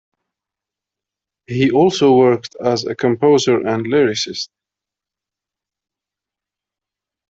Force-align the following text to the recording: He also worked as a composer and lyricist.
He 1.45 1.69
also 1.69 2.15
worked 2.15 2.55
as 2.55 2.85
a 2.85 2.95
composer 2.95 3.57
and 3.59 3.85
lyricist. 3.85 4.49